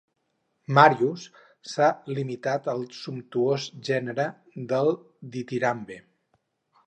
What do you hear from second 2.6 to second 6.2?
al sumptuós gènere del ditirambe.